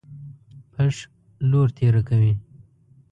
پښ 0.71 0.95
لور 1.49 1.67
تېره 1.77 2.01
کوي. 2.09 2.33